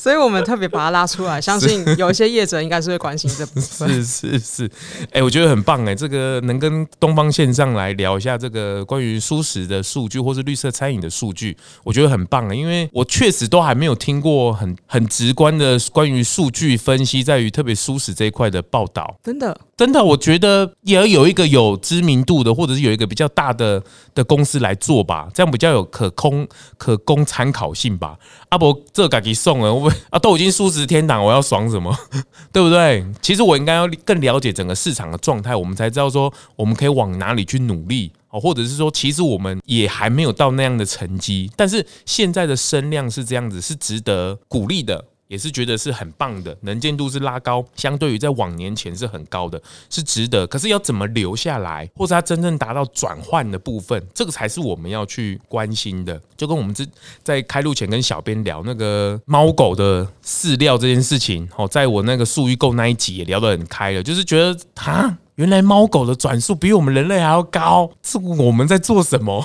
[0.02, 3.88] 所以我们特别把它拉出来， 相信有一些业者应该是会关心这部分。
[4.02, 4.70] 是是是，
[5.04, 19.16] 哎、欸，我觉得很棒哎、欸，这个能跟东方线上来聊一下这个关于蔬食的数据，或是绿色餐饮的数据，我觉得很棒哎、欸，因为我确实都还没有听过很很直观的关于数据分析，在于特别蔬食这一块的报道。
[19.22, 23.80] 真的，真的，我觉得也要有一个有知名度的，或者是有一个比较大的
[24.16, 26.44] 的公司来做吧，这样比较有可供
[26.76, 28.18] 可供参考性吧。
[28.48, 29.91] 阿伯，这个给送了，我。
[30.10, 31.96] 啊，都已经数值天堂，我要爽什么？
[32.52, 33.04] 对不对？
[33.20, 45.04] 其实我应该要更了解整个市场的状态，我们才知道说我们可以往哪里去努力哦，或者是说，其实我们也还没有到那样的成绩，但是现在的声量是这样子，是值得鼓励的。
[45.32, 50.46] 也是觉得是很棒的，能见度是拉高，相对于在往年前是很高的，是值得。
[50.46, 56.20] 可是要怎么留下来，或者它真正达到转换的部分，这个才是我们要去关心的。
[56.36, 56.86] 就跟我们之
[57.22, 69.42] 在开路前跟小编聊那个猫狗的饲料这件事情，哦，在我那个数据购那一集也聊得很开了，就是觉得啊，原来猫狗的转速比我们人类还要高，这我们在做什么？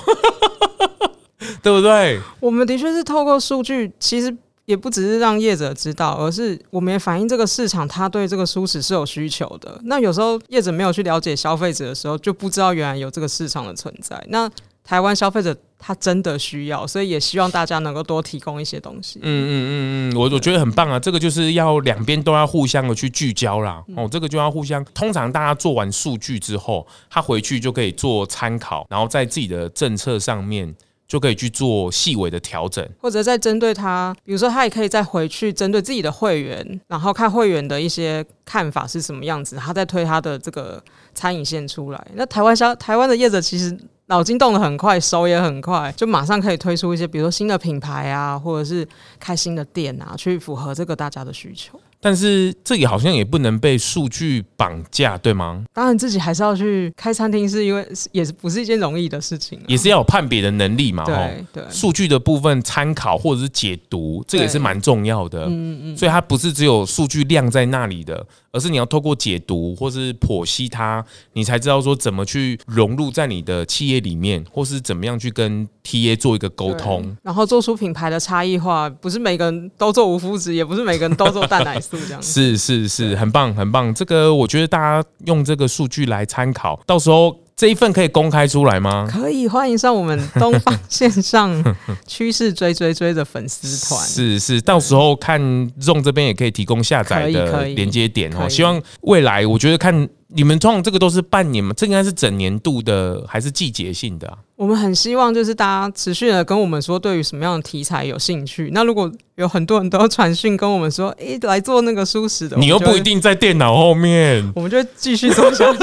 [1.62, 2.20] 对不对？
[2.40, 4.36] 我们的确是透过数据，其实。
[4.68, 9.80] 也不只是让业者知道，而是我们也反映这个市场，他对这个舒适是有需求的。
[9.84, 14.22] 那有时候业者没有去了解消费者的时候，就不知道原来有这个市场的存在。
[14.28, 14.46] 那
[14.84, 19.18] 台湾消费者他真的需要，所以也希望大家能够多提供一些东西。
[19.22, 23.82] 嗯嗯嗯嗯，我我觉得很棒啊，这个就是要两边都要互相的去聚焦啦。
[23.96, 24.84] 哦，这个就要互相。
[24.92, 30.74] 通常大家做完数据之后，他回去就可以做参考，然后在自己的政策上面。
[31.08, 40.82] 就可以去做细微的调整，或者再针对他，比如说他也可以再回去针对自己的会员，然后看会员的一些看法是什么样子，他再推他的这个
[41.14, 42.06] 餐饮线出来。
[42.14, 43.74] 那台湾消台湾的业者其实
[44.06, 48.86] 脑筋动得很快，手也很快，就马上可以推出一些，比如说新的品牌啊，或者是
[49.18, 51.80] 开新的店啊，去符合这个大家的需求。
[52.00, 55.64] 但是这也好像也不能被数据绑架，对吗？
[55.72, 61.04] 当然，自己还是要去开餐厅，是因为也是不是一件容易的事情，也是要有判别的能力嘛。
[61.04, 65.46] 对对，数据的部分参考或者是解读，这个也是蛮重要的。
[65.46, 82.32] 嗯嗯，所以它不是只有数据量在那里的，而是你要透过解读或是剖析它，你才知道说怎么去融入在你的企业里面，或是怎么样去跟 TA 做一个沟通，然后做出品牌的差异化，不是每个人都做无麸质，也不是每个人都做蛋奶素这样子。
[82.32, 83.94] 是是是，很棒很棒。
[83.94, 87.36] 这个我觉得大家用这个数据来参考，到时候。
[87.58, 89.08] 这一份可以公开出来吗？
[89.10, 94.00] 可以，欢迎上我们东方线上 趋势追追追的粉丝团。
[94.06, 95.42] 是是，到时候看
[95.80, 98.48] ZONG 这边也可以提供下载的连接点哦。
[98.48, 104.38] 希望未来，我觉得看你们通常这个都是半年嘛，这应该是整年度的还是季节性的啊？
[104.54, 108.70] 我们很希望就是大家持续的跟我们说，对于什么样的题材有兴趣。
[108.72, 115.78] 那如果有很多人都传讯跟我们说，哎、欸，来做那个舒适的，你又不一定在电脑后面，我们就继续做下去。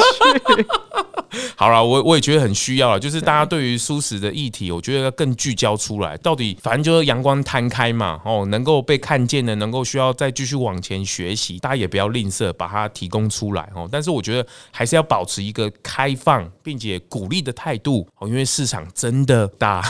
[1.56, 6.18] 好了，我我也觉得很需要了，就是大家对于舒适的议题，我觉得要更聚焦出来。
[6.18, 13.88] 到底反正就是阳光摊开嘛，哦，能够被看见的，能够需要再继续往前学习，大家也不要吝啬把它提供出来哦。
[13.92, 19.84] 但是我觉得还是要保持一个开放并且鼓励的态度哦，因为市场真的大。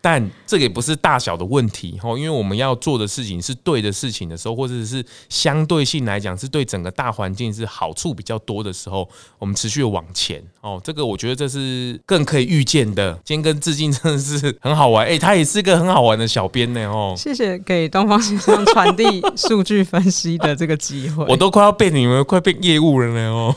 [0.00, 10.80] 但这个也不是大小的问题哈，因为我们要做的事情是对的事情的时候，或者是相对性来讲是对整个大环境是好处比较多的时候，我们持续往前哦。
[10.82, 13.12] 这个我觉得这是更可以预见的。
[13.24, 17.14] 今天跟致敬真的是很好玩，哎，他也是一个很好玩的小编呢哦。
[17.16, 19.04] 谢谢给东方先生传递
[19.36, 23.54] 数据分析的这个机会， 我都快要被你们快变业务了呢哦。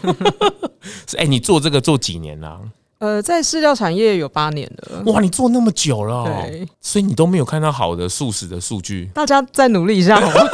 [1.18, 2.60] 哎，你做这个做几年了？
[3.04, 5.04] 呃，在饲料产业有八年了。
[5.08, 9.10] 哇，你做那么久了，对，所以你都没有看到好的素食的数据。
[9.14, 10.50] 大家再努力一下好吗？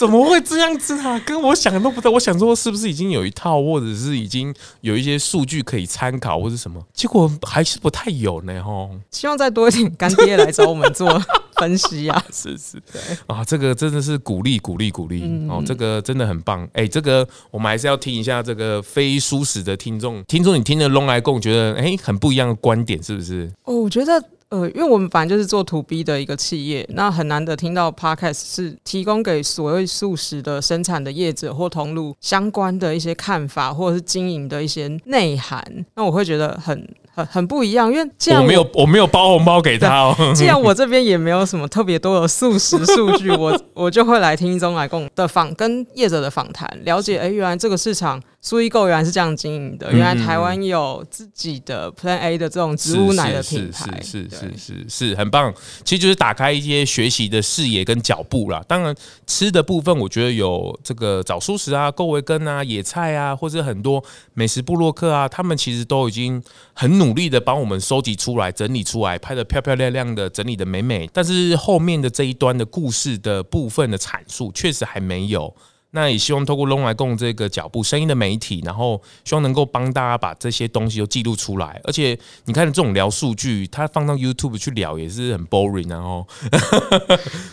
[0.00, 1.20] 怎么会这样子啊？
[1.26, 2.10] 跟我想的都不对。
[2.10, 6.82] 我想说，是不是已经有一套，或者是已经有一些数据可以参考，或者什么？
[6.94, 8.92] 结果还是不太有呢，吼。
[9.10, 11.22] 希望再多一点干爹来找我们做
[11.56, 12.24] 分析啊！
[12.32, 16.64] 是 是，对啊，这个真的是鼓励鼓励鼓励、嗯、哦，这个真的很棒。
[16.72, 23.52] 哎、欸，这个我们还是要听一下这个非舒适的听众，听众你听了龙来共，觉得哎、欸、很不一样的观点，是不是？
[23.64, 24.24] 哦，我觉得。
[24.50, 36.86] 呃，因为我们反正就是做 to B 的一个企业，那很难得听到 Podcast 是提供给所谓素食的生产的业者或同路相关的一些看法，或者是经营的一些内涵，那我会觉得很。
[37.26, 40.14] 很很不一样，因为既然我，我没有我没有包红包给他哦。
[40.36, 55.52] 既然我这边也没有什么特别多的素食数据，我我就会来听 ZONG 来共的访跟业者的访谈，了解哎，原来这个市场素易购原来是这样经营的，原来台湾有自己的 Plan A 的这种植物奶的品牌，是是是是是，是，是很棒。
[55.84, 58.62] 其实就是打开一些学习的视野跟脚步啦。
[58.68, 58.94] 当然
[59.26, 64.02] 吃的部分，我觉得有这个早素食啊、够维根啊、野菜啊，或者很多
[64.34, 66.40] 美食部落客啊，他们其实都已经
[66.74, 67.00] 很。
[67.00, 71.10] 努努力的帮我们收集出来、整理出来，拍的漂漂亮亮的，整理的美美。
[71.12, 75.52] 但是后面的这一端的故事的部分的阐述，确实还没有。
[75.92, 81.80] 那也希望透过龙来共这个脚步声音的媒体，然后希望能够帮大家把这些东西都记录出来。
[81.84, 86.26] 而且你看这种聊数据，它放到 YouTube 去聊也是很 boring，然后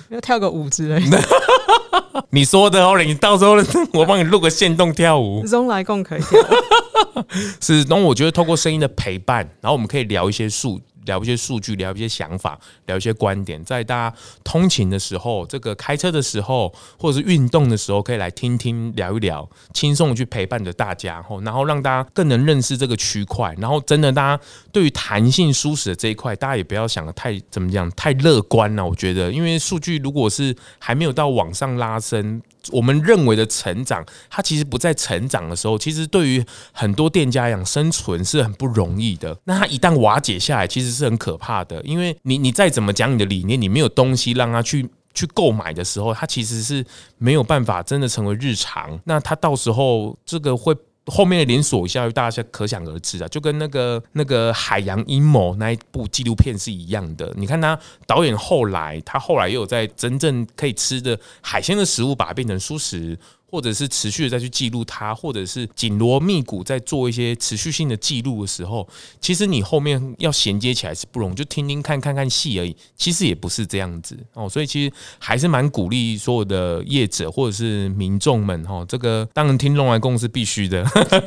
[0.09, 1.19] 要跳个舞之类的。
[2.31, 3.55] 你说的哦，你到时候
[3.93, 5.43] 我帮你录个线动跳舞。
[5.43, 6.39] 龙来共可以跳。
[7.59, 10.79] 是，然后我觉得透过声音的陪伴，然后我们可以聊一些数。
[11.07, 23.55] 聊一些数据，聊一些想法，聊一些观点，在大家通勤的时候，这个开车的时候，或者是运动的时候，可以来听听，聊一聊，轻松的去陪伴着大家，然后让大家更能认识这个区块。
[23.57, 28.85] 然后，真的，大家对于弹性舒适的这一块，大家也不要想得太怎么讲，太乐观了。
[28.85, 32.41] 我觉得，因为数据如果是还没有到往上拉升。
[32.71, 39.37] 我们认为的成长，它其实不在成长的时候，其实对于很多店家讲生存是很不容易的。
[39.45, 41.81] 那它一旦瓦解下来，其实是很可怕的。
[41.83, 46.85] 因为你你再怎么讲你的理念，你没有东西让他去去购买的时候，它其实是
[47.17, 48.99] 没有办法真的成为日常。
[49.05, 50.75] 那它到时候这个会。
[51.07, 57.33] 后面的连锁效应，大家可想而知啊，就跟那个那个海洋阴谋那一部纪录片是一样的。
[57.35, 63.17] 你看他导演后来，他后来又有在真正可以吃的海鲜的食物，把它变成蔬食。
[63.49, 68.87] 或者是持续的再去记录它，或者是紧锣密鼓在做一些持续性的记录的时候，
[69.21, 72.75] 其实你后面要衔接起来是不容易，就听听看看看戏而已。
[72.97, 80.83] 其实也不是这样子哦，所以其实还是蛮鼓励所有的业者或者是民众们哈，这个当然听咙来共是必须的，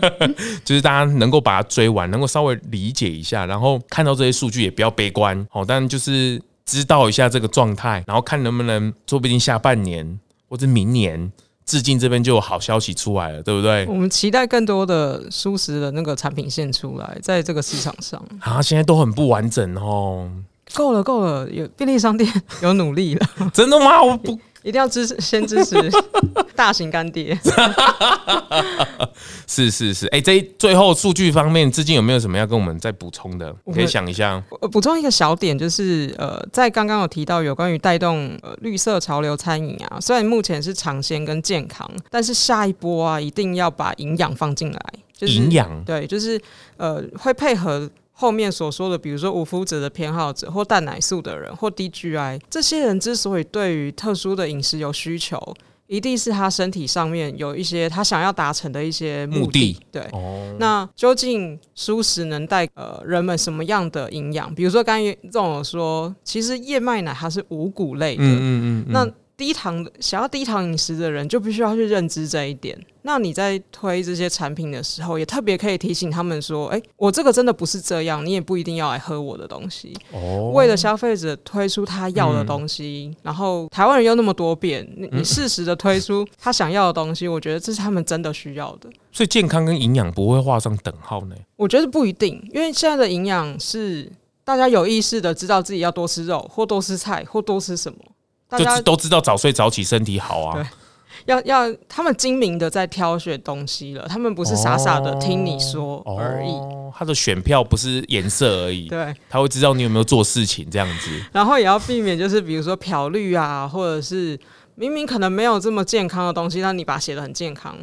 [0.63, 11.33] 就是大家能够把它追完，能够稍微理解一下，然后看到这些数据也不要悲观哦，但就是知道一下这个状态，然后看能不能说不定下半年或者明年。
[11.71, 13.87] 致敬这边就有好消息出来了，对不对？
[13.87, 20.29] 我们期待更多的舒适的那个产品线出来，在这个市场上啊，现在都很不完整哦。
[20.75, 22.29] 够了，够了，有便利商店
[22.61, 23.27] 有努力了。
[23.55, 24.03] 真的吗？
[24.03, 25.77] 我不一定要支持，先支持
[26.55, 27.39] 大型干爹。
[29.47, 33.55] 是是是，哎、欸，这最后数据方面，至今有没有什么要跟我们再补充的？
[33.65, 34.43] 我可以想一下。
[34.71, 44.81] 补充一个小点，就是呃，在刚刚有提到有关于带动呃绿色潮流餐饮啊，虽然目前是尝鲜跟健康，但是下一波啊，一定要把营养放进来。
[45.17, 46.41] 就是、营养对，就是
[46.77, 47.91] 呃，会配合。
[48.21, 55.41] 后面所说的，比如说无麸质的偏好者，或蛋奶素的人，或低 GI，这些人之所以对于特殊的饮食有需求，
[55.87, 59.43] 一定是他身体上面有一些他想要达成的一些目的。
[59.47, 64.55] 目的对，哦、那究竟蔬食能带呃人们什么样的营养？
[64.55, 69.11] 比如说刚才这种说，其实燕麦奶它是五谷类的，嗯嗯嗯嗯那。
[69.41, 72.79] 低糖的想要低糖饮食的人，就必须要去认知这一点。
[73.01, 88.91] 那你在推这些产品的时候，也特别可以提醒他们说：“哎、欸，我这个真的不是这样，你也不一定要来喝我的东西。”哦，为了消费者推出他要的东西，嗯、然后台湾人又那么多变，你你适时的推出他想要的东西，我觉得这是他们真的需要的。
[89.11, 91.35] 所以健康跟营养不会画上等号呢？
[91.57, 94.13] 我觉得不一定，因为现在的营养是
[94.45, 97.99] 大家有意识的知道自己要多吃肉，或多吃菜，或多吃什么。
[98.51, 100.67] 大家就都知道早睡早起身体好啊，对，
[101.27, 106.51] 要要他们精明的在挑选东西了，他们不是傻傻的听你说而已。
[106.51, 111.11] 哦，他的选票不是颜色而已，对，他会知道你有没有做事情这样子。
[111.33, 114.39] 然后也要避免就是比如说漂绿啊，或者是
[114.75, 117.77] 明明可能没有这么健康的东西，但你把它写的很健康。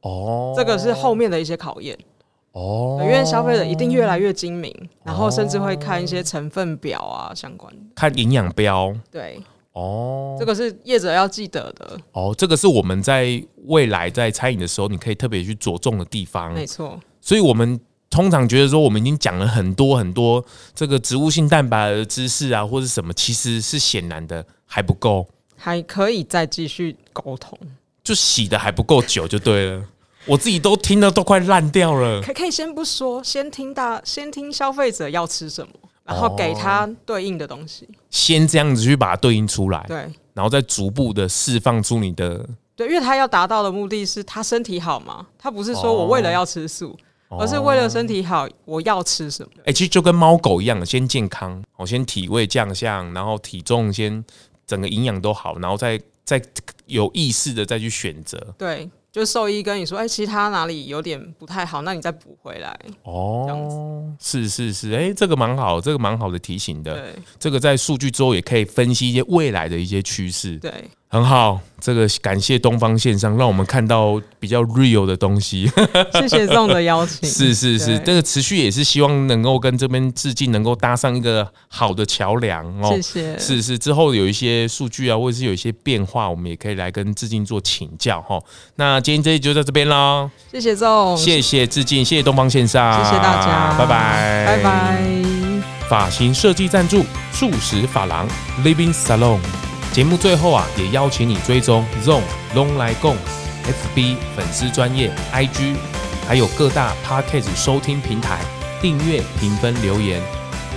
[0.00, 1.96] 哦，这个是后面的一些考验。
[2.52, 9.38] 哦，因为消费者一定越来越精明，然后甚至会看一些成分表啊相关的，看营养标，对。
[9.76, 11.98] 哦，这个是业者要记得的。
[12.12, 16.54] 哦，这个是我们在未来在餐饮的时候，你可以特别去着重的地方。
[16.54, 16.98] 没错。
[17.20, 20.42] 所以我们通常觉得说，我们已经讲了很多很多
[20.74, 27.58] 这个植物性蛋白的知识啊，或者什么，其实是显然的还不够，还可以再继续沟通。
[28.02, 29.84] 就洗的还不够久就对了，
[30.24, 32.22] 我自己都听的都快烂掉了。
[32.22, 35.72] 可可以先不说，先听大，先听消费者要吃什么。
[36.06, 39.96] 然后给他对应的东西，先这样子去把它对应出来，对，
[40.34, 46.96] 然后再逐步的释放出你的，对，因为他要达到的目的是他身体好嘛，他不是说我为了要吃素，
[47.28, 49.62] 而是为了身体好，我要吃什么？
[49.64, 54.24] 哎，其实就跟猫狗一样，先健康，我先体位降相，然后体重先
[54.66, 56.40] 整个营养都好，然后再再
[56.86, 58.88] 有意识的再去选择，对。
[59.16, 62.78] 就兽医跟你说，哎、欸，其他哪里有点不太好，那你再补回来。
[63.04, 66.92] 哦，是是是，哎、欸，这个蛮好，这个蛮好的提醒的。
[66.92, 70.58] 对，这个在数据之后也可以分析一些未来的一些趋势。
[70.58, 70.70] 对。
[71.16, 75.66] 很好，这个感谢东方线上，让我们看到比较 real 的东西。
[76.12, 77.26] 谢谢这种的邀请。
[77.26, 82.90] 是是是，这个持续也是希望能够跟这边致敬，能够搭上一个好的桥梁哦。
[82.90, 83.38] 谢谢。
[83.38, 88.38] 是是，之后有一些数据啊，或者是有一些变化，我们也可以来跟致敬做请教哈。
[88.74, 90.30] 那今天这一集就到这边喽。
[90.52, 95.02] 谢谢总，谢谢致敬，谢谢东方线上，谢谢大家，拜拜，拜拜。
[95.88, 97.02] 发型设计赞助，
[97.32, 98.28] 素食发廊
[98.62, 99.38] Living Salon。
[99.96, 102.20] 节目最后啊，也邀请你追踪 ZONG
[102.54, 103.16] 咙来共
[103.64, 105.74] FB 粉丝专业 IG，
[106.28, 108.40] 还有各大 Podcast 收听平台
[108.82, 110.22] 订阅、评分、留言，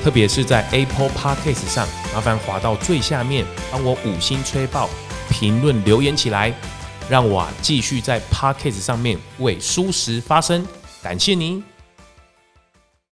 [0.01, 4.89] 特别是在 Apple Podcast 上，麻烦滑到最下面，帮我五星吹爆，
[5.29, 6.53] 评论留言起来，
[7.09, 10.65] 让我啊继续在 Podcast 上面为蔬食发声，
[11.03, 11.61] 感谢您。